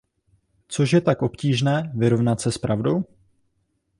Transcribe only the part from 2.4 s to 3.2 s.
se s pravdou?